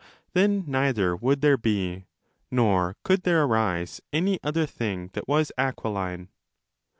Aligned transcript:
Then 0.33 0.63
neither 0.65 1.15
would 1.15 1.41
there 1.41 1.59
be, 1.59 2.05
nor 2.49 2.97
could 3.03 3.21
there 3.21 3.43
arise, 3.43 4.01
any 4.11 4.39
other 4.43 4.65
thing 4.65 5.11
that 5.13 5.27
was 5.27 5.51
aquiline. 5.59 6.29